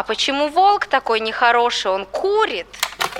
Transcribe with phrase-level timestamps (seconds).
[0.00, 1.90] А почему волк такой нехороший?
[1.90, 2.66] Он курит.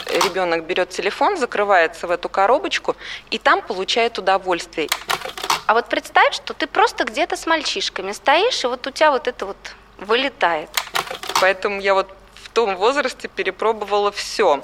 [0.06, 2.96] Ребенок берет телефон, закрывается в эту коробочку
[3.30, 4.88] и там получает удовольствие.
[5.66, 9.28] А вот представь, что ты просто где-то с мальчишками стоишь, и вот у тебя вот
[9.28, 9.58] это вот
[9.98, 10.70] вылетает.
[11.42, 14.62] Поэтому я вот в том возрасте перепробовала все.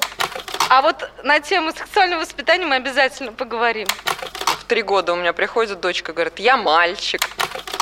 [0.70, 3.88] А вот на тему сексуального воспитания мы обязательно поговорим.
[4.60, 7.28] В три года у меня приходит дочка, говорит, я мальчик.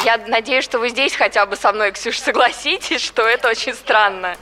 [0.05, 4.37] Я надеюсь, что вы здесь хотя бы со мной, Ксюша, согласитесь, что это очень странно.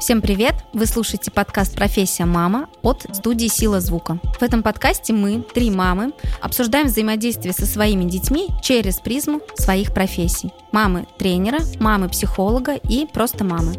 [0.00, 0.54] Всем привет!
[0.72, 4.18] Вы слушаете подкаст «Профессия мама» от студии «Сила звука».
[4.38, 10.52] В этом подкасте мы, три мамы, обсуждаем взаимодействие со своими детьми через призму своих профессий.
[10.72, 13.74] Мамы тренера, мамы психолога и просто мамы.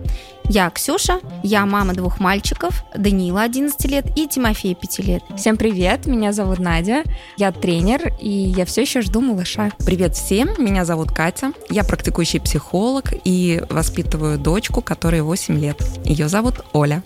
[0.50, 5.24] Я Ксюша, я мама двух мальчиков, Данила 11 лет и Тимофей 5 лет.
[5.36, 7.04] Всем привет, меня зовут Надя,
[7.36, 9.72] я тренер и я все еще жду малыша.
[9.80, 15.82] Привет всем, меня зовут Катя, я практикующий психолог и воспитываю дочку, которой 8 лет.
[16.06, 17.04] Ее зовут Оля.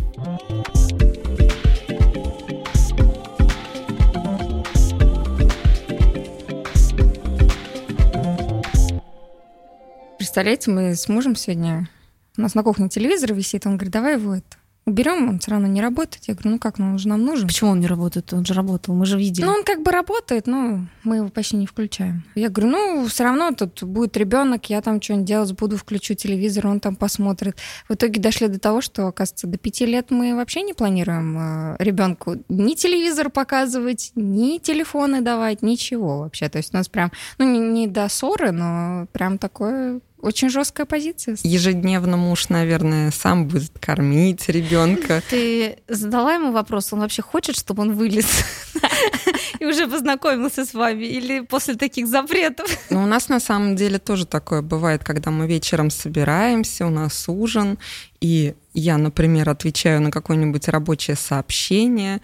[10.20, 11.90] Представляете, мы с мужем сегодня
[12.38, 15.68] у нас на кухне телевизор висит, он говорит, давай его это уберем, он все равно
[15.68, 16.24] не работает.
[16.26, 17.48] Я говорю, ну как, ну он же нам нужен.
[17.48, 18.34] Почему он не работает?
[18.34, 19.46] Он же работал, мы же видели.
[19.46, 22.24] Ну, он как бы работает, но мы его почти не включаем.
[22.36, 26.68] Я говорю, ну, все равно тут будет ребенок, я там что-нибудь делать буду, включу телевизор,
[26.68, 27.58] он там посмотрит.
[27.88, 31.76] В итоге дошли до того, что, оказывается, до пяти лет мы вообще не планируем э,
[31.80, 36.50] ребенку ни телевизор показывать, ни телефоны давать, ничего вообще.
[36.50, 40.86] То есть у нас прям, ну, не, не до ссоры, но прям такое очень жесткая
[40.86, 41.38] позиция.
[41.44, 45.22] Ежедневно муж, наверное, сам будет кормить ребенка.
[45.30, 48.28] Ты задала ему вопрос, он вообще хочет, чтобы он вылез
[49.60, 51.06] и уже познакомился с вами?
[51.06, 52.68] Или после таких запретов?
[52.90, 57.26] Ну, у нас на самом деле тоже такое бывает, когда мы вечером собираемся, у нас
[57.28, 57.78] ужин,
[58.20, 62.22] и я, например, отвечаю на какое-нибудь рабочее сообщение,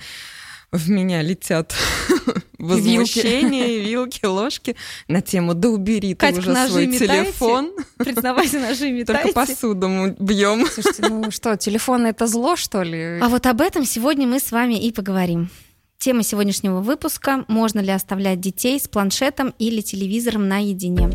[0.72, 1.74] в меня летят
[2.58, 4.76] возмущения, вилки, ложки
[5.08, 7.72] на тему «Да убери ты уже свой телефон».
[7.98, 9.32] Признавайся, ножи метайте.
[9.32, 10.66] Только посуду мы бьем.
[10.68, 13.20] Слушайте, ну что, телефон— это зло, что ли?
[13.22, 15.50] А вот об этом сегодня мы с вами и поговорим.
[15.98, 21.10] Тема сегодняшнего выпуска– можно ли оставлять детей с планшетом или телевизором наедине?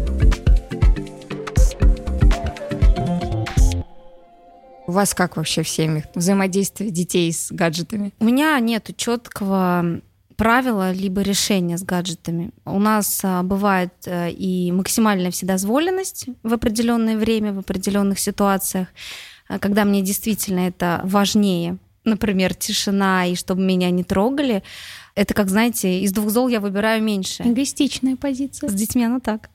[4.92, 8.12] У вас как вообще в семьях взаимодействие детей с гаджетами?
[8.20, 10.02] У меня нет четкого
[10.36, 12.50] правила либо решения с гаджетами.
[12.66, 18.88] У нас а, бывает а, и максимальная вседозволенность в определенное время, в определенных ситуациях,
[19.48, 21.78] а, когда мне действительно это важнее.
[22.04, 24.62] Например, тишина и чтобы меня не трогали.
[25.14, 27.44] Это, как знаете, из двух зол я выбираю меньше.
[27.44, 28.68] Эгоистичная позиция.
[28.68, 29.48] С детьми оно так.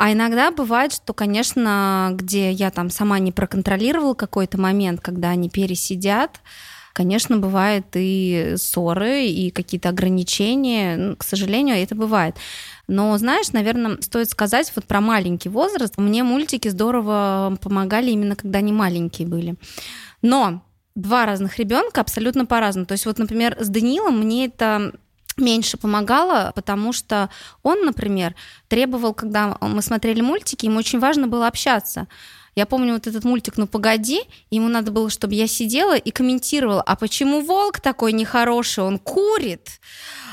[0.00, 5.50] А иногда бывает, что, конечно, где я там сама не проконтролировала какой-то момент, когда они
[5.50, 6.40] пересидят,
[6.94, 10.96] конечно, бывает и ссоры, и какие-то ограничения.
[10.96, 12.36] Ну, к сожалению, это бывает.
[12.88, 15.98] Но, знаешь, наверное, стоит сказать вот про маленький возраст.
[15.98, 19.56] Мне мультики здорово помогали именно когда они маленькие были.
[20.22, 20.62] Но
[20.94, 22.86] два разных ребенка абсолютно по-разному.
[22.86, 24.94] То есть вот, например, с Данилом мне это
[25.40, 27.30] меньше помогало, потому что
[27.62, 28.34] он, например,
[28.68, 32.06] требовал, когда мы смотрели мультики, ему очень важно было общаться.
[32.56, 36.82] Я помню вот этот мультик «Ну погоди», ему надо было, чтобы я сидела и комментировала,
[36.82, 39.80] а почему волк такой нехороший, он курит,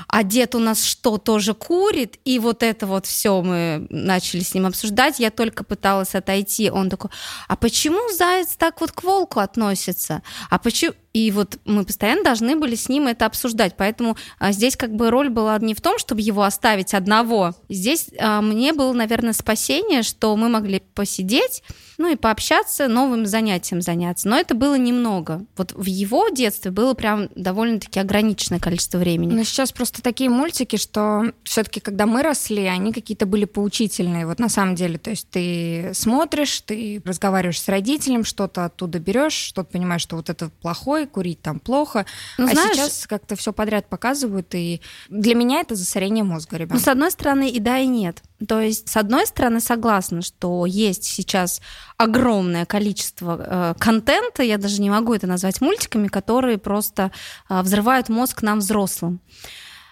[0.07, 2.17] а дед у нас что, тоже курит?
[2.25, 6.89] И вот это вот все мы начали с ним обсуждать, я только пыталась отойти, он
[6.89, 7.11] такой,
[7.47, 10.23] а почему заяц так вот к волку относится?
[10.49, 10.93] А почему...
[11.13, 13.75] И вот мы постоянно должны были с ним это обсуждать.
[13.75, 17.55] Поэтому а, здесь как бы роль была не в том, чтобы его оставить одного.
[17.69, 21.63] Здесь а, мне было, наверное, спасение, что мы могли посидеть,
[21.97, 24.27] ну и пообщаться, новым занятием заняться.
[24.27, 25.45] Но это было немного.
[25.55, 29.33] Вот в его детстве было прям довольно-таки ограниченное количество времени.
[29.33, 34.27] Но сейчас просто такие мультики, что все-таки, когда мы росли, они какие-то были поучительные.
[34.27, 39.33] Вот на самом деле, то есть ты смотришь, ты разговариваешь с родителем, что-то оттуда берешь,
[39.33, 40.51] что-то понимаешь, что вот это
[40.97, 42.05] плохой, курить там плохо.
[42.37, 46.73] Ну, а знаешь, сейчас как-то все подряд показывают, и для меня это засорение мозга, ребят.
[46.73, 48.21] Ну, с одной стороны, и да, и нет.
[48.47, 51.61] То есть, с одной стороны, согласна, что есть сейчас
[51.97, 57.11] огромное количество э, контента, я даже не могу это назвать мультиками, которые просто
[57.49, 59.19] э, взрывают мозг нам взрослым.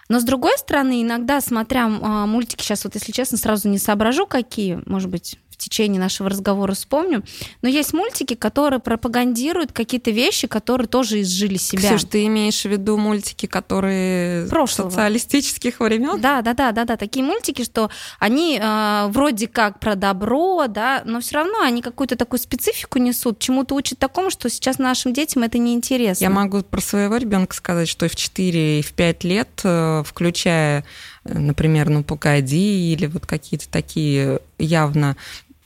[0.08, 4.26] Но с другой стороны, иногда, смотря э, мультики, сейчас вот, если честно, сразу не соображу,
[4.26, 7.22] какие, может быть, в течение нашего разговора вспомню.
[7.62, 11.88] Но есть мультики, которые пропагандируют какие-то вещи, которые тоже изжили себя.
[11.88, 14.90] Ксюш, ты имеешь в виду мультики, которые Прошлого.
[14.90, 16.20] социалистических времен?
[16.20, 16.96] Да, да, да, да, да.
[16.96, 22.16] Такие мультики, что они э, вроде как про добро, да, но все равно они какую-то
[22.16, 26.22] такую специфику несут, чему-то учат такому, что сейчас нашим детям это неинтересно.
[26.22, 30.84] Я могу про своего ребенка сказать, что в 4, и в 5 лет, э, включая,
[31.24, 35.16] э, например, ну, погоди, или вот какие-то такие явно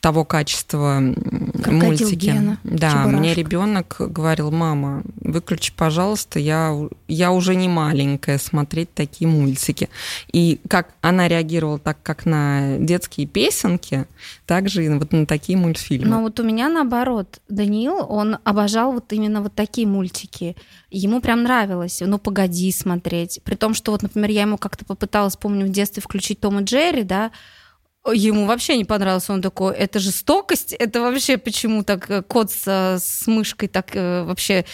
[0.01, 1.03] того качества
[1.63, 2.15] Крокодил мультики.
[2.15, 3.19] Гена, да, Чебурашка.
[3.19, 6.75] мне ребенок говорил, мама, выключи, пожалуйста, я,
[7.07, 9.91] я уже не маленькая смотреть такие мультики.
[10.33, 14.07] И как она реагировала так, как на детские песенки,
[14.47, 16.09] так же и вот на такие мультфильмы.
[16.09, 20.57] Но вот у меня наоборот, Даниил, он обожал вот именно вот такие мультики.
[20.91, 23.41] Ему прям нравилось, ну погоди смотреть.
[23.45, 26.65] При том, что вот, например, я ему как-то попыталась, помню, в детстве включить Том и
[26.65, 27.31] Джерри, да,
[28.07, 32.67] Ему вообще не понравилось, он такой, это жестокость, это вообще почему так э, кот с,
[32.99, 34.65] с мышкой так э, вообще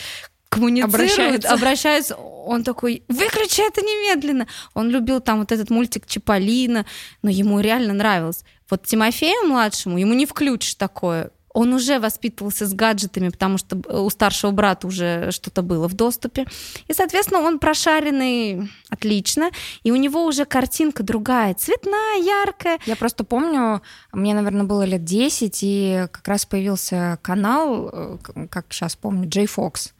[0.49, 1.52] коммуницирует, Обращается.
[1.52, 2.14] обращается.
[2.17, 4.46] Он такой, выключи это немедленно.
[4.75, 6.87] Он любил там вот этот мультик Чиполлино,
[7.23, 8.44] но ему реально нравилось.
[8.70, 11.31] Вот Тимофею младшему, ему не включишь такое.
[11.56, 16.44] Он уже воспитывался с гаджетами, потому что у старшего брата уже что-то было в доступе.
[16.87, 19.50] И, соответственно, он прошаренный отлично,
[19.82, 22.79] и у него уже картинка другая, цветная, яркая.
[22.85, 23.81] Я просто помню,
[24.12, 28.19] мне, наверное, было лет 10, и как раз появился канал, э,
[28.50, 29.94] как сейчас помню, Джей Фокс.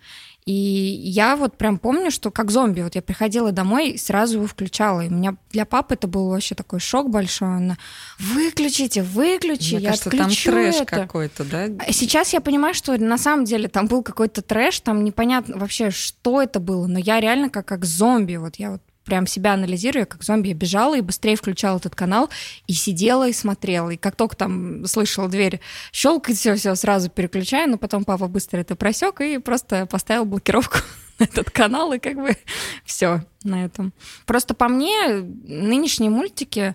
[0.47, 4.47] И я вот прям помню, что как зомби, вот я приходила домой и сразу его
[4.47, 5.01] включала.
[5.01, 7.49] И у меня для папы это был вообще такой шок большой.
[7.49, 7.77] Он,
[8.21, 10.87] выключите, выключи, Мне я кажется, там трэш это».
[10.87, 11.67] какой-то, да?
[11.81, 15.91] А Сейчас я понимаю, что на самом деле там был какой-то трэш, там непонятно вообще,
[15.91, 20.01] что это было, но я реально как, как зомби, вот я вот прям себя анализирую,
[20.03, 22.29] я как зомби я бежала и быстрее включала этот канал
[22.67, 23.91] и сидела и смотрела.
[23.91, 25.61] И как только там слышала дверь
[25.93, 30.79] щелкать, все, все, сразу переключаю, но потом папа быстро это просек и просто поставил блокировку
[31.19, 32.37] на этот канал, и как бы
[32.85, 33.95] все на этом.
[34.27, 36.75] Просто по мне нынешние мультики,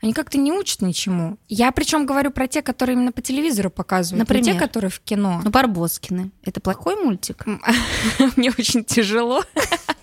[0.00, 1.38] они как-то не учат ничему.
[1.48, 4.58] Я причем говорю про те, которые именно по телевизору показывают, не те, Например?
[4.60, 5.40] которые в кино.
[5.44, 6.32] Ну, Барбоскины.
[6.44, 7.44] Это плохой мультик?
[8.36, 9.44] Мне очень тяжело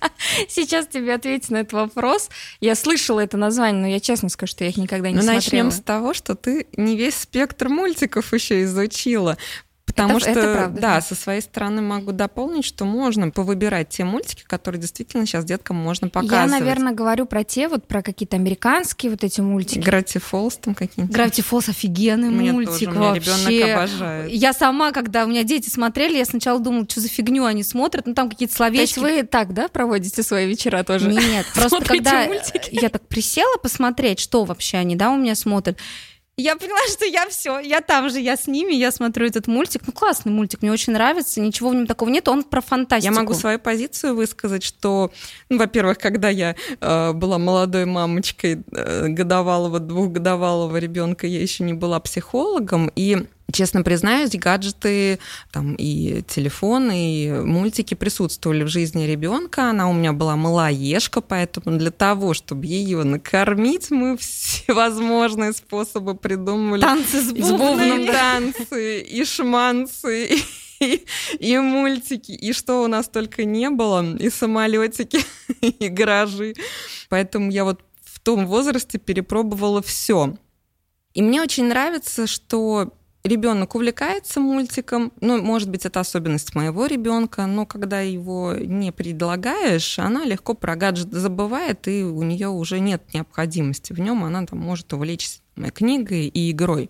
[0.48, 2.30] сейчас тебе ответить на этот вопрос.
[2.62, 5.36] Я слышала это название, но я честно скажу, что я их никогда не Ну, смотрела.
[5.42, 9.38] начнем с того, что ты не весь спектр мультиков еще изучила.
[9.90, 11.02] Потому Это- что, это правда, да, да.
[11.02, 16.06] со своей стороны могу дополнить, что можно повыбирать те мультики, которые действительно сейчас деткам можно
[16.06, 16.52] Я, показывать.
[16.52, 19.80] наверное, говорю про те, вот про какие-то американские вот эти мультики.
[19.80, 21.14] Гравити Фолз там какие-нибудь.
[21.16, 23.50] Гравити Фолз офигенный Мне мультик тоже, вообще.
[23.50, 24.32] ребенок обожает.
[24.32, 28.06] Я сама, когда у меня дети смотрели, я сначала думала, что за фигню они смотрят,
[28.06, 29.00] ну там какие-то То есть словечки.
[29.00, 31.10] вы так, да, проводите свои вечера тоже?
[31.10, 32.70] Нет, просто когда мультики?
[32.72, 35.78] я так присела посмотреть, что вообще они, да, у меня смотрят,
[36.42, 39.82] я поняла, что я все, я там же, я с ними, я смотрю этот мультик.
[39.86, 43.14] Ну, классный мультик, мне очень нравится, ничего в нем такого нет, он про фантастику.
[43.14, 45.12] Я могу свою позицию высказать, что,
[45.50, 51.74] ну, во-первых, когда я э, была молодой мамочкой э, годовалого, двухгодовалого ребенка, я еще не
[51.74, 55.20] была психологом, и Честно признаюсь, гаджеты,
[55.52, 59.70] там и телефоны, и мультики присутствовали в жизни ребенка.
[59.70, 66.82] Она у меня была малоежка, поэтому для того, чтобы ее накормить, мы всевозможные способы придумывали.
[66.82, 70.30] Танцы с бубном, танцы, и шманцы,
[70.80, 71.06] и,
[71.40, 75.22] и мультики, и что у нас только не было, и самолетики,
[75.62, 76.56] и гаражи.
[77.10, 80.36] Поэтому я вот в том возрасте перепробовала все.
[81.14, 82.94] И мне очень нравится, что
[83.24, 90.00] ребенок увлекается мультиком, ну, может быть, это особенность моего ребенка, но когда его не предлагаешь,
[90.00, 94.60] она легко про гаджет забывает, и у нее уже нет необходимости в нем, она там
[94.60, 96.90] может увлечься книгой и игрой.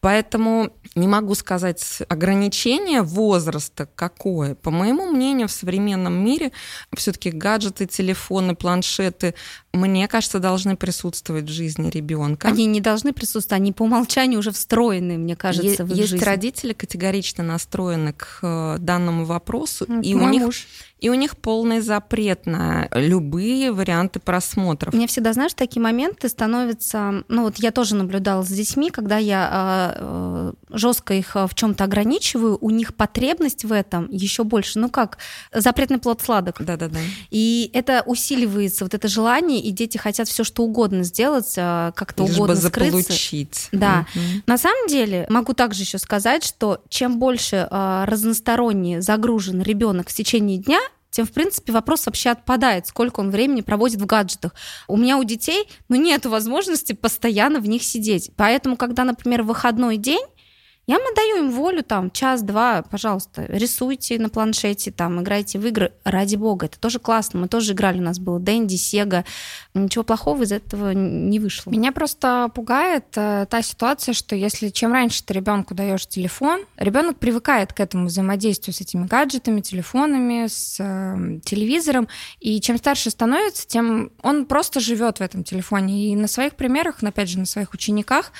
[0.00, 4.54] Поэтому не могу сказать ограничение возраста какое.
[4.54, 6.52] По моему мнению, в современном мире
[6.96, 9.34] все-таки гаджеты, телефоны, планшеты,
[9.72, 12.48] мне кажется, должны присутствовать в жизни ребенка.
[12.48, 16.24] Они не должны присутствовать, они по умолчанию уже встроены, мне кажется, в их Есть жизнь.
[16.24, 20.66] родители категорично настроены к э, данному вопросу, Ну, и у, них, муж.
[20.98, 24.94] и у них полный запрет на любые варианты просмотров.
[24.94, 27.24] Мне всегда, знаешь, такие моменты становятся...
[27.28, 32.58] Ну вот я тоже наблюдала с детьми, когда я жестко их а, в чем-то ограничиваю,
[32.60, 34.78] у них потребность в этом еще больше.
[34.78, 35.18] Ну как,
[35.52, 36.56] запретный плод сладок.
[36.60, 36.98] Да-да-да.
[37.30, 42.24] И это усиливается, вот это желание, и дети хотят все что угодно сделать, а, как-то
[42.24, 42.98] Лишь угодно бы скрыться.
[43.00, 43.68] заполучить.
[43.72, 44.06] Да.
[44.14, 44.42] Мгм.
[44.46, 50.14] На самом деле, могу также еще сказать, что чем больше а, разносторонне загружен ребенок в
[50.14, 50.80] течение дня,
[51.16, 54.54] тем, в принципе, вопрос вообще отпадает, сколько он времени проводит в гаджетах.
[54.86, 58.32] У меня у детей, ну, нет возможности постоянно в них сидеть.
[58.36, 60.26] Поэтому, когда, например, выходной день,
[60.88, 65.92] я им отдаю им волю, там, час-два, пожалуйста, рисуйте на планшете, там, играйте в игры,
[66.04, 69.24] ради бога, это тоже классно, мы тоже играли, у нас было Дэнди, Сега,
[69.74, 71.70] ничего плохого из этого не вышло.
[71.70, 77.18] Меня просто пугает э, та ситуация, что если чем раньше ты ребенку даешь телефон, ребенок
[77.18, 82.06] привыкает к этому взаимодействию с этими гаджетами, телефонами, с э, телевизором,
[82.38, 86.12] и чем старше становится, тем он просто живет в этом телефоне.
[86.12, 88.30] И на своих примерах, опять же, на своих учениках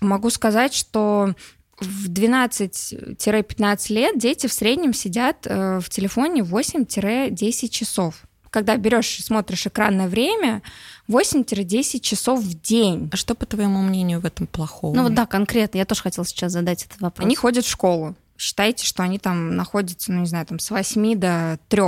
[0.00, 1.34] могу сказать, что
[1.80, 8.22] в 12-15 лет дети в среднем сидят э, в телефоне 8-10 часов.
[8.50, 10.62] Когда берешь и смотришь экранное время,
[11.08, 13.08] 8-10 часов в день.
[13.12, 14.94] А что, по твоему мнению, в этом плохого?
[14.94, 15.78] Ну вот да, конкретно.
[15.78, 17.24] Я тоже хотела сейчас задать этот вопрос.
[17.24, 18.16] Они ходят в школу.
[18.36, 21.82] Считайте, что они там находятся, ну, не знаю, там с 8 до 3.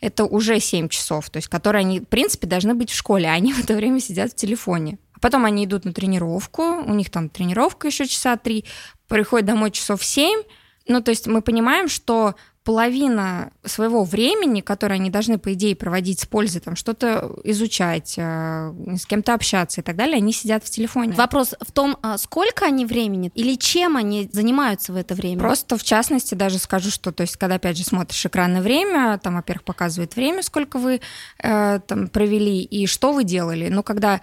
[0.00, 3.32] Это уже 7 часов, то есть которые они, в принципе, должны быть в школе, а
[3.32, 4.98] они в это время сидят в телефоне.
[5.20, 8.64] Потом они идут на тренировку, у них там тренировка еще часа три,
[9.08, 10.42] приходят домой часов семь.
[10.88, 12.34] Ну, то есть мы понимаем, что
[12.64, 18.72] половина своего времени, которое они должны, по идее, проводить с пользой, там что-то изучать, э,
[18.96, 21.14] с кем-то общаться и так далее, они сидят в телефоне.
[21.14, 25.40] Вопрос в том, а сколько они времени или чем они занимаются в это время?
[25.40, 29.36] Просто, в частности, даже скажу, что, то есть, когда, опять же, смотришь экранное время, там,
[29.36, 31.00] во-первых, показывает время, сколько вы
[31.42, 33.68] э, там провели и что вы делали.
[33.68, 34.20] Но когда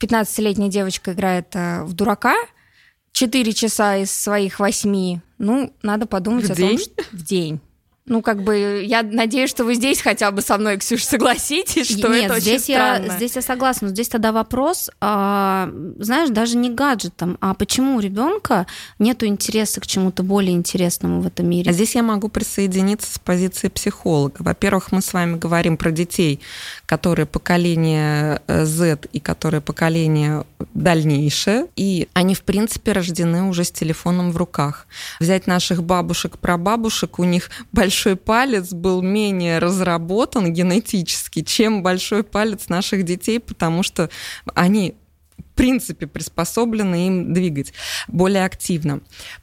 [0.00, 2.34] 15-летняя девочка играет э, в дурака,
[3.12, 6.76] 4 часа из своих 8, ну, надо подумать в о день?
[6.76, 7.60] том, что в день.
[8.08, 12.08] Ну, как бы, я надеюсь, что вы здесь хотя бы со мной, Ксюша, согласитесь, что
[12.08, 13.16] Нет, это здесь очень я, странно.
[13.16, 13.88] здесь я согласна.
[13.88, 18.68] Но здесь тогда вопрос, а, знаешь, даже не гаджетом, а почему у ребенка
[19.00, 21.68] нету интереса к чему-то более интересному в этом мире?
[21.68, 24.36] А здесь я могу присоединиться с позиции психолога.
[24.38, 26.38] Во-первых, мы с вами говорим про детей,
[26.86, 30.44] которые поколение э, Z и которые поколение
[30.74, 34.86] дальнейшее, и они, в принципе, рождены уже с телефоном в руках.
[35.18, 42.68] Взять наших бабушек, прабабушек, у них большой палец был менее разработан генетически, чем большой палец
[42.68, 44.10] наших детей, потому что
[44.54, 44.94] они
[45.38, 47.72] в принципе приспособлены им двигать
[48.08, 49.00] более активно.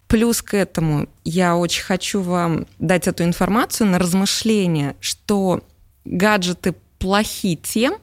[0.08, 5.64] Плюс к этому я очень хочу вам дать эту информацию на размышление, что
[6.06, 7.96] гаджеты плохи тем,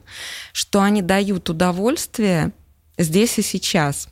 [0.53, 2.51] что они дают удовольствие
[2.97, 4.09] здесь и сейчас.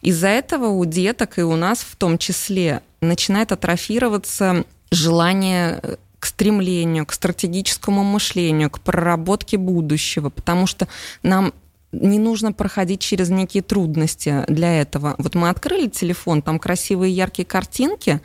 [0.00, 5.80] Из-за этого у деток и у нас в том числе начинает атрофироваться желание
[6.18, 10.86] к стремлению, к стратегическому мышлению, к проработке будущего, потому что
[11.22, 11.54] нам
[11.92, 15.16] не нужно проходить через некие трудности для этого.
[15.18, 18.20] Вот мы открыли телефон, там красивые яркие картинки,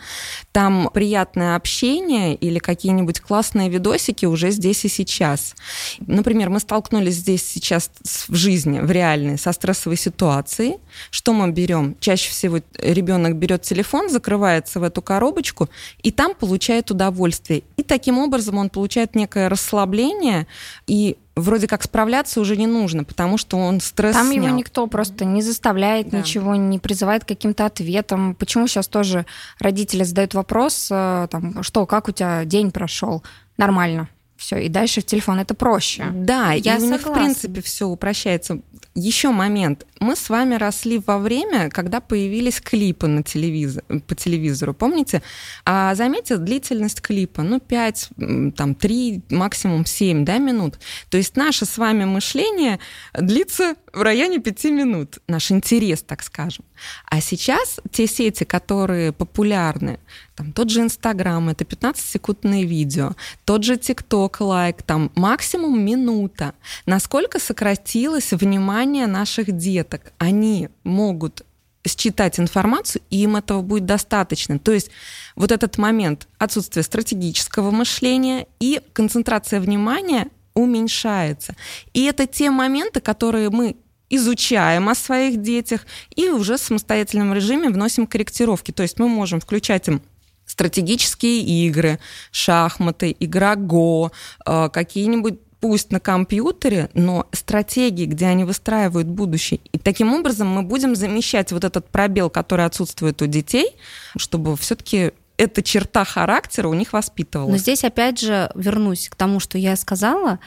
[0.52, 5.56] там приятное общение или какие-нибудь классные видосики уже здесь и сейчас.
[6.00, 7.90] Например, мы столкнулись здесь сейчас
[8.28, 10.78] в жизни, в реальной, со стрессовой ситуацией.
[11.10, 11.96] Что мы берем?
[12.00, 15.70] Чаще всего ребенок берет телефон, закрывается в эту коробочку
[16.04, 17.64] и там получает удовольствие.
[17.78, 20.46] И таким образом он получает некое расслабление
[20.86, 24.46] и вроде как справляться уже не нужно, потому что он стресс Там снял.
[24.46, 26.20] его никто просто не заставляет Да.
[26.20, 28.36] ничего, не призывает к каким-то ответам.
[28.36, 29.26] Почему сейчас тоже
[29.60, 33.24] родители задают вопрос, э, там, что, как у тебя день прошел?
[33.58, 34.10] Нормально.
[34.46, 36.06] Все, и дальше в телефон это проще.
[36.14, 38.62] Да, Я и у них, в принципе, все упрощается.
[38.94, 39.88] Еще момент.
[40.00, 45.24] Мы с вами росли во время, когда появились клипы на телевизор, по телевизору, помните?
[45.66, 50.78] А заметьте, длительность клипа, ну, 5, м, там, 3, максимум 7, да, минут.
[51.10, 52.78] То есть наше с вами мышление
[53.16, 55.20] длится в районе 5 минут.
[55.28, 56.66] Наш интерес, так скажем.
[57.06, 60.00] А сейчас те сети, которые популярны,
[60.36, 63.14] там тот же Инстаграм, это 15-секундные видео,
[63.46, 66.54] тот же ТикТок, лайк, там максимум минута.
[66.86, 70.12] Насколько сократилось внимание наших деток?
[70.18, 71.46] Они могут
[71.88, 74.60] считать информацию, и им этого будет достаточно.
[74.60, 74.90] То есть
[75.36, 81.56] вот этот момент отсутствия стратегического мышления и концентрация внимания уменьшается.
[81.94, 83.76] И это те моменты, которые мы
[84.16, 88.72] изучаем о своих детях и уже в самостоятельном режиме вносим корректировки.
[88.72, 90.02] То есть мы можем включать им
[90.46, 92.00] стратегические игры,
[92.32, 94.12] шахматы, игра Го,
[94.46, 99.60] э, какие-нибудь пусть на компьютере, но стратегии, где они выстраивают будущее.
[99.72, 103.76] И таким образом мы будем замещать вот этот пробел, который отсутствует у детей,
[104.16, 107.52] чтобы все-таки эта черта характера у них воспитывалась.
[107.52, 110.40] Но здесь опять же вернусь к тому, что я сказала.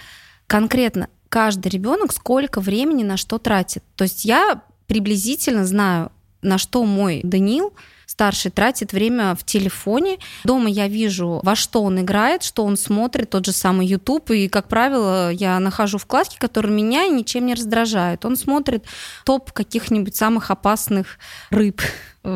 [0.47, 3.83] Конкретно каждый ребенок сколько времени на что тратит.
[3.97, 6.11] То есть я приблизительно знаю
[6.43, 7.73] на что мой Данил
[8.07, 10.19] старший тратит время в телефоне.
[10.45, 14.31] Дома я вижу, во что он играет, что он смотрит, тот же самый YouTube.
[14.31, 18.25] И, как правило, я нахожу вкладки, которые меня ничем не раздражают.
[18.25, 18.85] Он смотрит
[19.25, 21.19] топ каких-нибудь самых опасных
[21.51, 21.81] рыб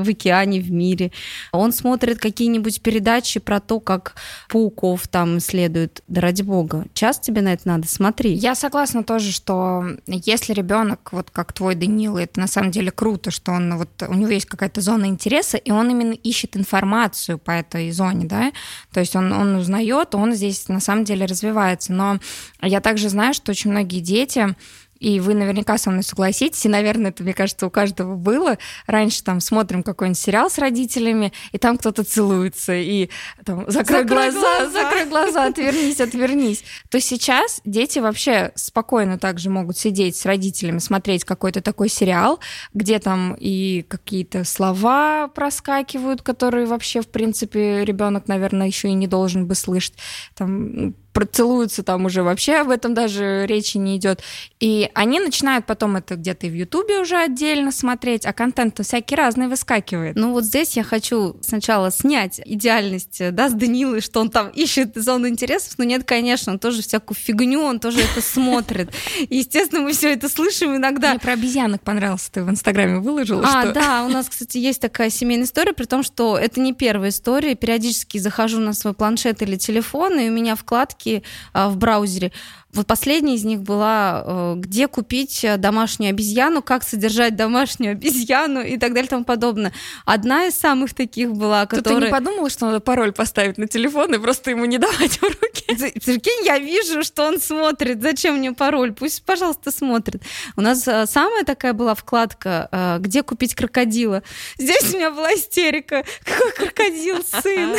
[0.00, 1.12] в океане, в мире.
[1.52, 4.14] Он смотрит какие-нибудь передачи про то, как
[4.48, 6.02] пауков там исследуют.
[6.08, 8.42] Да ради бога, час тебе на это надо смотреть.
[8.42, 13.30] Я согласна тоже, что если ребенок, вот как твой Данила, это на самом деле круто,
[13.30, 17.50] что он вот у него есть какая-то зона интереса, и он именно ищет информацию по
[17.50, 18.52] этой зоне, да,
[18.92, 21.92] то есть он, он узнает, он здесь на самом деле развивается.
[21.92, 22.18] Но
[22.60, 24.54] я также знаю, что очень многие дети
[25.02, 28.56] и вы наверняка со мной согласитесь, и, наверное, это, мне кажется, у каждого было.
[28.86, 33.08] Раньше там смотрим какой-нибудь сериал с родителями, и там кто-то целуется, и
[33.44, 36.64] там закрой, закрой глаза, глаза, закрой глаза, отвернись, отвернись.
[36.88, 42.38] То сейчас дети вообще спокойно также могут сидеть с родителями, смотреть какой-то такой сериал,
[42.72, 49.08] где там и какие-то слова проскакивают, которые вообще, в принципе, ребенок, наверное, еще и не
[49.08, 49.94] должен бы слышать.
[50.36, 54.22] Там процелуются там уже вообще об этом даже речи не идет.
[54.60, 59.14] И они начинают потом это где-то и в Ютубе уже отдельно смотреть, а контент-то всякий
[59.14, 60.16] разный выскакивает.
[60.16, 64.92] Ну вот здесь я хочу сначала снять идеальность, да, с Данилы, что он там ищет
[64.94, 68.90] зону интересов, но нет, конечно, он тоже всякую фигню, он тоже это смотрит.
[69.18, 71.10] И, естественно, мы все это слышим иногда.
[71.10, 73.44] Мне про обезьянок понравился, ты в Инстаграме выложила.
[73.44, 73.72] А, что...
[73.72, 77.54] да, у нас, кстати, есть такая семейная история, при том, что это не первая история.
[77.54, 82.32] Периодически захожу на свой планшет или телефон, и у меня вкладки вкладки а, в браузере.
[82.74, 88.78] Вот последняя из них была, э, где купить домашнюю обезьяну, как содержать домашнюю обезьяну и
[88.78, 89.74] так далее и тому подобное.
[90.06, 92.00] Одна из самых таких была, которая...
[92.00, 95.22] Ты не подумала, что надо пароль поставить на телефон и просто ему не давать в
[95.22, 96.00] руки?
[96.00, 98.00] Прикинь, я вижу, что он смотрит.
[98.00, 98.94] Зачем мне пароль?
[98.94, 100.22] Пусть, пожалуйста, смотрит.
[100.56, 104.22] У нас э, самая такая была вкладка, э, где купить крокодила.
[104.56, 106.04] Здесь у меня была истерика.
[106.24, 107.76] Какой крокодил, сын?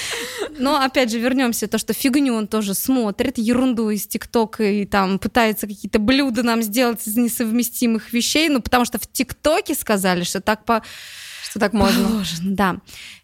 [0.56, 4.84] Но, опять же, вернемся то, что фигню он тоже смотрит, ерунду из ТикТока ТикТок и
[4.84, 10.24] там пытается какие-то блюда нам сделать из несовместимых вещей, ну, потому что в ТикТоке сказали,
[10.24, 10.82] что так по...
[11.56, 12.06] Что так можно.
[12.06, 12.76] Положено, да.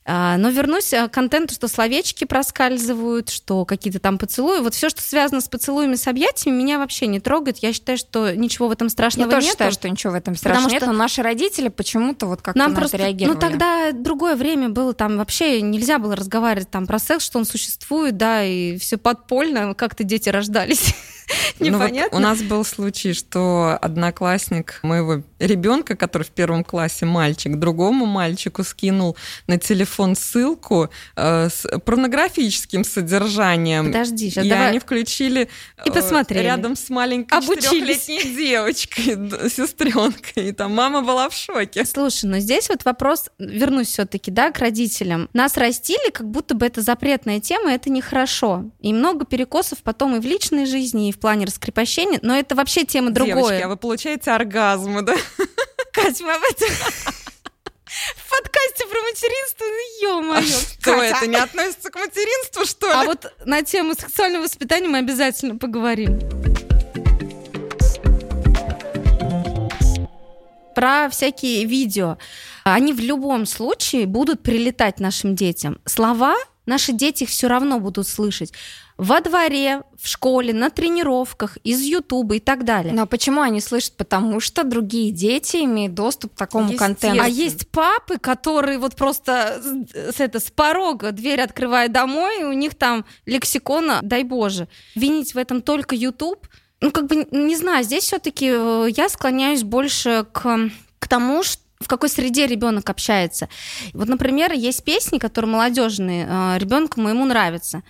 [0.04, 4.60] А, но вернусь э, к контенту, что словечки проскальзывают, что какие-то там поцелуи.
[4.60, 7.58] Вот все, что связано с поцелуями, с объятиями, меня вообще не трогает.
[7.58, 9.32] Я считаю, что ничего в этом страшного нет.
[9.32, 9.54] Я тоже нету.
[9.54, 12.76] считаю, что ничего в этом страшного нет, но наши родители почему-то вот как-то нам на
[12.78, 13.34] просто, это реагировали.
[13.34, 17.44] Ну тогда другое время было, там вообще нельзя было разговаривать там про секс, что он
[17.44, 20.94] существует, да, и все подпольно, как-то дети рождались.
[21.58, 21.92] Непонятно.
[21.92, 27.56] Ну, вот у нас был случай, что одноклассник моего ребенка, который в первом классе мальчик,
[27.56, 33.86] другому мальчику скинул на телефон ссылку э, с порнографическим содержанием.
[33.86, 34.68] Подожди, сейчас и давай.
[34.70, 35.48] они включили
[35.84, 36.44] и э, посмотрели.
[36.44, 40.48] рядом с маленькой четырехлетней девочкой, сестренкой.
[40.48, 41.84] И там мама была в шоке.
[41.84, 45.28] Слушай, но здесь вот вопрос, вернусь все-таки, да, к родителям.
[45.32, 48.70] Нас растили, как будто бы это запретная тема, это нехорошо.
[48.80, 52.84] И много перекосов потом и в личной жизни, и в плане раскрепощения, но это вообще
[52.84, 53.34] тема другое.
[53.34, 55.16] Девочки, а вы получаете оргазмы, да?
[55.92, 56.68] Катя, мы об этом...
[58.16, 60.38] В подкасте про материнство, ну ё-моё.
[60.38, 62.92] А что, это не относится к материнству, что ли?
[62.94, 66.18] А вот на тему сексуального воспитания мы обязательно поговорим.
[70.74, 72.16] Про всякие видео.
[72.64, 75.78] Они в любом случае будут прилетать нашим детям.
[75.84, 76.34] Слова
[76.66, 78.52] наши дети их все равно будут слышать
[78.96, 82.92] во дворе, в школе, на тренировках, из Ютуба и так далее.
[82.92, 83.96] Но почему они слышат?
[83.96, 87.22] Потому что другие дети имеют доступ к такому контенту.
[87.22, 89.60] А есть папы, которые вот просто
[89.92, 94.68] с, это, с порога дверь открывая домой, и у них там лексикона, дай боже.
[94.94, 96.46] Винить в этом только YouTube,
[96.80, 101.62] ну как бы не знаю, здесь все-таки э, я склоняюсь больше к, к тому, что
[101.82, 103.48] в какой среде ребенок общается.
[103.92, 107.82] Вот, например, есть песни, которые молодежные, э, ребенку моему нравятся.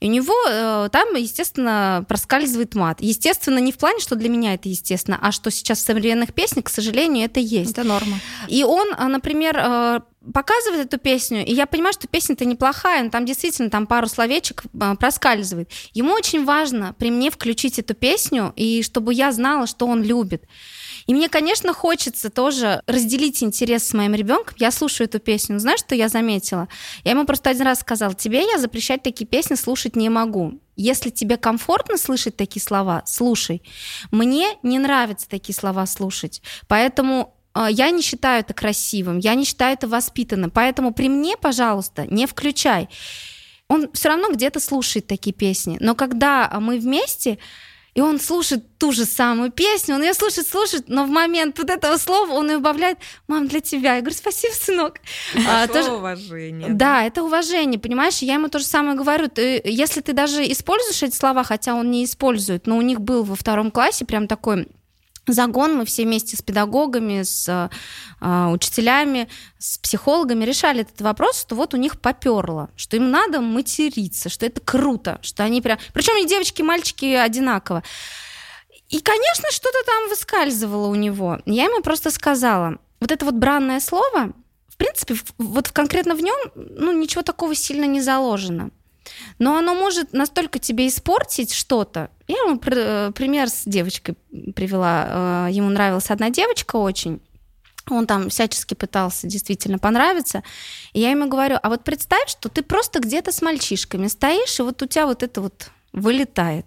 [0.00, 2.98] И у него э, там, естественно, проскальзывает мат.
[3.00, 6.66] Естественно, не в плане, что для меня это естественно, а что сейчас в современных песнях,
[6.66, 7.72] к сожалению, это есть.
[7.72, 8.18] Это норма.
[8.48, 10.00] И он, э, например, э,
[10.32, 14.64] показывает эту песню, и я понимаю, что песня-то неплохая, но там действительно там пару словечек
[14.98, 15.70] проскальзывает.
[15.92, 20.44] Ему очень важно при мне включить эту песню, и чтобы я знала, что он любит.
[21.06, 24.54] И мне, конечно, хочется тоже разделить интерес с моим ребенком.
[24.58, 25.58] Я слушаю эту песню.
[25.58, 26.68] Знаешь, что я заметила?
[27.04, 30.60] Я ему просто один раз сказала, тебе я запрещать такие песни слушать не могу.
[30.76, 33.62] Если тебе комфортно слышать такие слова, слушай.
[34.10, 36.42] Мне не нравятся такие слова слушать.
[36.66, 40.50] Поэтому э, я не считаю это красивым, я не считаю это воспитанным.
[40.50, 42.88] Поэтому при мне, пожалуйста, не включай.
[43.68, 45.78] Он все равно где-то слушает такие песни.
[45.80, 47.38] Но когда мы вместе,
[47.94, 51.70] и он слушает ту же самую песню, он ее слушает, слушает, но в момент вот
[51.70, 53.94] этого слова он ее убавляет, мам, для тебя.
[53.94, 54.96] Я говорю, спасибо, сынок.
[55.48, 55.92] А, тоже...
[55.92, 56.68] уважение.
[56.70, 58.18] Да, да, это уважение, понимаешь?
[58.18, 59.28] Я ему то же самое говорю.
[59.28, 63.22] Ты, если ты даже используешь эти слова, хотя он не использует, но у них был
[63.22, 64.68] во втором классе прям такой
[65.32, 67.70] загон, мы все вместе с педагогами, с
[68.20, 73.40] э, учителями, с психологами решали этот вопрос, что вот у них поперло, что им надо
[73.40, 75.78] материться, что это круто, что они прям...
[75.92, 77.82] Причем и девочки, и мальчики одинаково.
[78.88, 81.40] И, конечно, что-то там выскальзывало у него.
[81.46, 84.32] Я ему просто сказала, вот это вот бранное слово,
[84.68, 88.70] в принципе, вот конкретно в нем, ну, ничего такого сильно не заложено.
[89.38, 92.10] Но оно может настолько тебе испортить что-то.
[92.26, 94.16] Я ему э, пример с девочкой
[94.54, 95.48] привела.
[95.48, 97.20] Э, ему нравилась одна девочка очень.
[97.90, 100.42] Он там всячески пытался действительно понравиться.
[100.94, 104.62] И я ему говорю, а вот представь, что ты просто где-то с мальчишками стоишь, и
[104.62, 106.66] вот у тебя вот это вот вылетает,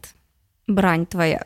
[0.67, 1.45] брань твоя.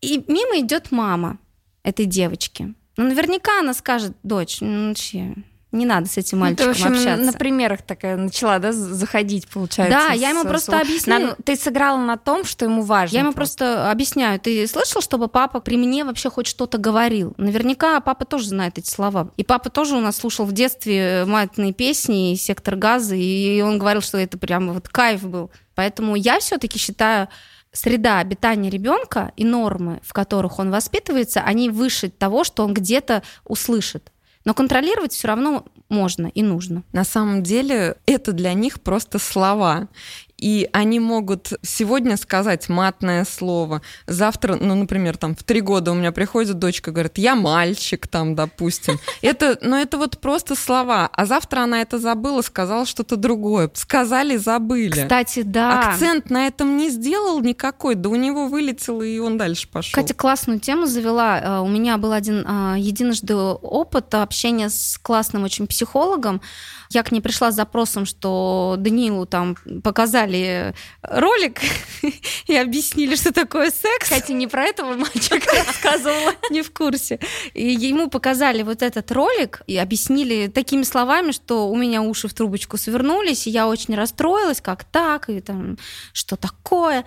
[0.00, 1.38] И мимо идет мама
[1.82, 2.74] этой девочки.
[2.96, 5.34] Ну, наверняка она скажет, дочь, ну, вообще,
[5.72, 7.24] не надо с этим мальчиком ну, ты, в общем, общаться.
[7.24, 9.98] На примерах такая начала, да, заходить, получается.
[9.98, 11.36] Да, я ему просто объясняю.
[11.44, 13.14] Ты сыграла на том, что ему важно.
[13.14, 13.64] Я ему просто.
[13.64, 14.38] просто объясняю.
[14.38, 17.34] Ты слышал, чтобы папа при мне вообще хоть что-то говорил?
[17.38, 19.30] Наверняка папа тоже знает эти слова.
[19.36, 24.02] И папа тоже у нас слушал в детстве матные песни, сектор газа, и он говорил,
[24.02, 25.50] что это прям вот кайф был.
[25.74, 27.28] Поэтому я все-таки считаю,
[27.72, 33.22] среда обитания ребенка и нормы, в которых он воспитывается, они выше того, что он где-то
[33.44, 34.12] услышит.
[34.44, 36.82] Но контролировать все равно можно и нужно.
[36.92, 39.88] На самом деле это для них просто слова
[40.42, 45.94] и они могут сегодня сказать матное слово, завтра, ну, например, там в три года у
[45.94, 48.98] меня приходит дочка, говорит, я мальчик, там, допустим.
[49.22, 54.36] Это, ну, это вот просто слова, а завтра она это забыла, сказала что-то другое, сказали,
[54.36, 55.02] забыли.
[55.02, 55.92] Кстати, да.
[55.92, 59.92] Акцент на этом не сделал никакой, да у него вылетело, и он дальше пошел.
[59.94, 61.40] Катя классную тему завела.
[61.40, 66.40] Э, у меня был один э, единожды опыт общения с классным очень психологом,
[66.92, 71.60] я к ней пришла с запросом, что Даниилу там показали ролик
[72.46, 74.08] и объяснили, что такое секс.
[74.08, 76.34] Хотя не про этого мальчика рассказывала.
[76.50, 77.18] Не в курсе.
[77.54, 82.34] И ему показали вот этот ролик и объяснили такими словами, что у меня уши в
[82.34, 85.78] трубочку свернулись, и я очень расстроилась, как так, и там,
[86.12, 87.04] что такое.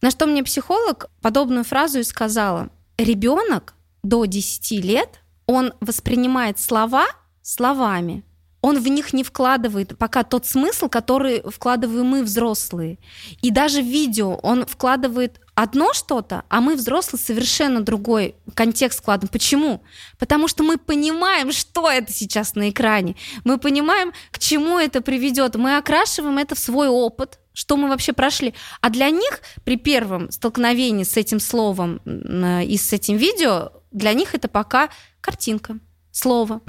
[0.00, 2.70] На что мне психолог подобную фразу и сказала.
[2.98, 7.06] Ребенок до 10 лет, он воспринимает слова
[7.42, 8.24] словами,
[8.62, 12.98] он в них не вкладывает пока тот смысл, который вкладываем мы, взрослые.
[13.42, 19.32] И даже в видео он вкладывает одно что-то, а мы, взрослые, совершенно другой контекст вкладываем.
[19.32, 19.82] Почему?
[20.18, 23.16] Потому что мы понимаем, что это сейчас на экране.
[23.44, 25.56] Мы понимаем, к чему это приведет.
[25.56, 28.54] Мы окрашиваем это в свой опыт, что мы вообще прошли.
[28.80, 34.34] А для них при первом столкновении с этим словом и с этим видео, для них
[34.34, 34.88] это пока
[35.20, 35.78] картинка,
[36.12, 36.62] слово.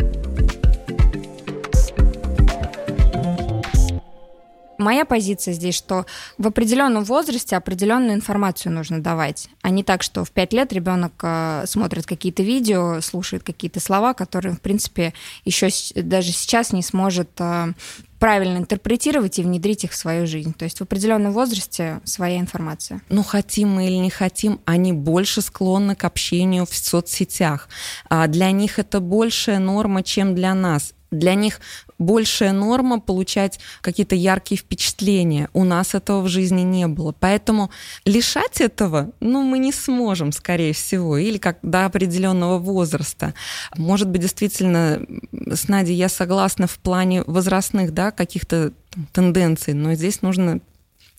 [4.83, 6.05] Моя позиция здесь, что
[6.37, 11.13] в определенном возрасте определенную информацию нужно давать, а не так, что в пять лет ребенок
[11.23, 15.13] э, смотрит какие-то видео, слушает какие-то слова, которые, в принципе,
[15.45, 17.71] еще даже сейчас не сможет э,
[18.19, 20.53] правильно интерпретировать и внедрить их в свою жизнь.
[20.53, 23.01] То есть в определенном возрасте своя информация.
[23.07, 27.69] Ну, хотим мы или не хотим, они больше склонны к общению в соцсетях.
[28.09, 31.59] А для них это большая норма, чем для нас для них
[31.99, 35.49] большая норма получать какие-то яркие впечатления.
[35.53, 37.13] У нас этого в жизни не было.
[37.17, 37.71] Поэтому
[38.05, 43.33] лишать этого, ну, мы не сможем, скорее всего, или как до определенного возраста.
[43.75, 48.73] Может быть, действительно, с Надей я согласна в плане возрастных, да, каких-то
[49.11, 50.59] тенденций, но здесь нужно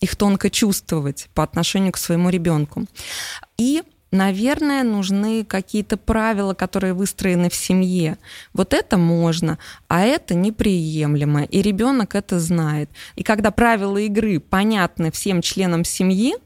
[0.01, 2.87] их тонко чувствовать по отношению к своему ребенку.
[3.57, 3.83] И
[4.15, 8.17] наверное, нужны какие-то правила, которые выстроены в семье.
[8.53, 11.43] Вот это можно, а это неприемлемо.
[11.43, 12.89] И ребенок это знает.
[13.17, 16.37] И когда правила игры понятны всем членам семьи,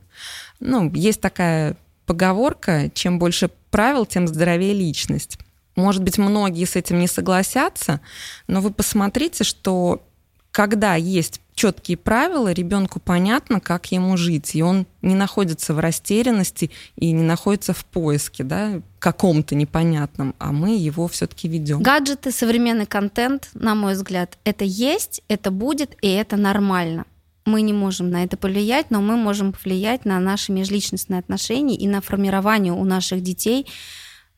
[0.59, 1.77] ну, есть такая
[2.07, 5.39] поговорка, чем больше правил, тем здоровее личность.
[5.77, 8.01] Может быть, многие с этим не согласятся,
[8.49, 10.03] но вы посмотрите, что
[10.51, 16.71] когда есть четкие правила, ребенку понятно, как ему жить, и он не находится в растерянности
[16.95, 21.83] и не находится в поиске, да, каком-то непонятном, а мы его все-таки ведем.
[21.83, 27.07] Гаджеты, современный контент, на мой взгляд, это есть, это будет, и это нормально.
[27.45, 31.89] Мы не можем на это повлиять, но мы можем повлиять на наши межличностные отношения и
[31.89, 33.67] на формирование у наших детей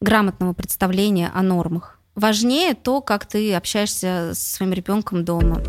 [0.00, 1.99] грамотного представления о нормах.
[2.20, 5.62] Важнее то, как ты общаешься со своим ребенком дома.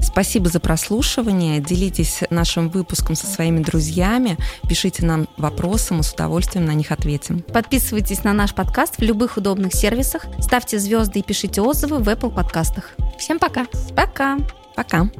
[0.00, 1.60] Спасибо за прослушивание.
[1.60, 4.38] Делитесь нашим выпуском со своими друзьями.
[4.70, 7.40] Пишите нам вопросы, мы с удовольствием на них ответим.
[7.40, 12.34] Подписывайтесь на наш подкаст в любых удобных сервисах, ставьте звезды и пишите отзывы в Apple
[12.34, 12.94] подкастах.
[13.18, 13.66] Всем пока.
[13.94, 14.38] Пока.
[14.74, 15.10] Пока.